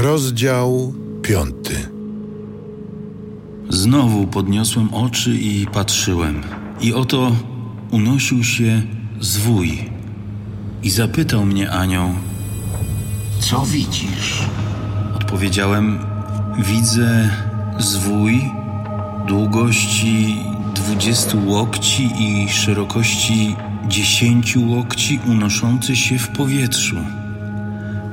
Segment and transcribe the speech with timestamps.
[0.00, 1.88] Rozdział piąty.
[3.68, 6.42] Znowu podniosłem oczy i patrzyłem.
[6.80, 7.36] I oto
[7.90, 8.82] unosił się
[9.20, 9.90] zwój.
[10.82, 12.10] I zapytał mnie anioł.
[13.40, 14.42] Co widzisz?
[15.16, 15.98] Odpowiedziałem:
[16.58, 17.30] Widzę
[17.78, 18.50] zwój
[19.26, 20.36] długości
[20.74, 23.56] dwudziestu łokci i szerokości
[23.88, 26.96] dziesięciu łokci unoszący się w powietrzu.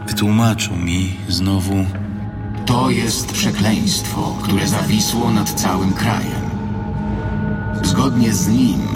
[0.07, 1.85] Wytłumaczył mi znowu.
[2.65, 6.49] To jest przekleństwo, które zawisło nad całym krajem.
[7.83, 8.87] Zgodnie z nim,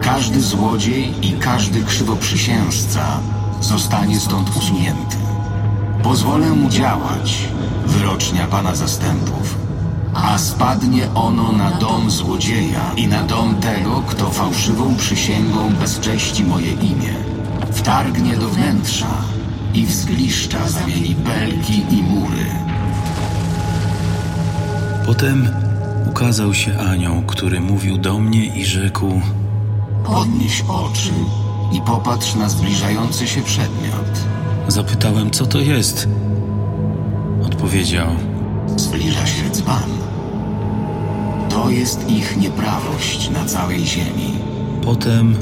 [0.00, 3.20] każdy złodziej i każdy krzywoprzysiężca
[3.60, 5.16] zostanie stąd usunięty.
[6.02, 7.48] Pozwolę mu działać,
[7.86, 9.58] wyrocznia Pana Zastępów,
[10.14, 16.72] a spadnie ono na dom złodzieja i na dom tego, kto fałszywą przysięgą bezcześci moje
[16.72, 17.14] imię.
[17.72, 19.37] Wtargnie do wnętrza
[19.74, 22.46] i w zgliszcza zamieni belki i mury.
[25.06, 25.48] Potem
[26.10, 29.20] ukazał się anioł, który mówił do mnie i rzekł:
[30.04, 31.12] Podnieś oczy
[31.72, 34.26] i popatrz na zbliżający się przedmiot.
[34.68, 36.08] Zapytałem, co to jest.
[37.46, 38.08] Odpowiedział:
[38.76, 39.90] Zbliża się dzban.
[41.48, 44.34] To jest ich nieprawość na całej ziemi.
[44.84, 45.36] Potem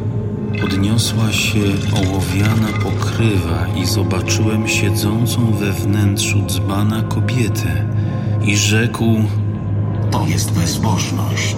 [0.61, 1.61] podniosła się
[1.94, 7.84] ołowiana pokrywa i zobaczyłem siedzącą we wnętrzu dzbana kobietę.
[8.42, 9.05] I rzekł:
[10.11, 11.56] To jest bezbożność.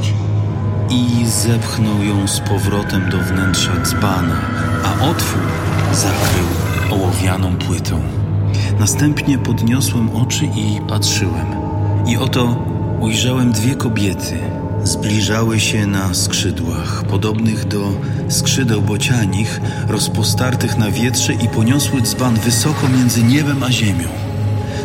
[0.90, 4.40] i zepchnął ją z powrotem do wnętrza dzbana,
[4.84, 5.42] a otwór
[5.92, 6.46] zakrył
[6.90, 8.00] ołowianą płytą.
[8.80, 11.46] Następnie podniosłem oczy i patrzyłem.
[12.06, 12.56] I oto
[13.00, 14.38] ujrzałem dwie kobiety.
[14.88, 17.92] Zbliżały się na skrzydłach, podobnych do
[18.28, 24.08] skrzydeł bocianich, rozpostartych na wietrze i poniosły dzban wysoko między niebem a ziemią.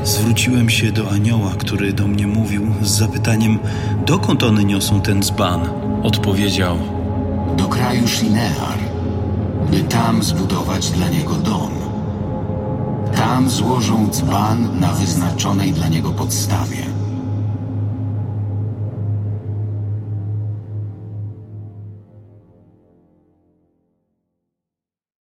[0.03, 3.59] Zwróciłem się do anioła, który do mnie mówił z zapytaniem,
[4.05, 5.69] dokąd one niosą ten dzban.
[6.03, 6.77] Odpowiedział,
[7.57, 8.77] Do kraju Shinear,
[9.71, 11.71] by tam zbudować dla niego dom.
[13.15, 16.92] Tam złożą dzban na wyznaczonej dla niego podstawie.